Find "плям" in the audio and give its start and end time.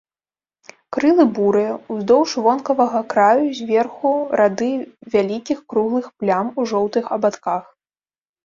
6.25-6.45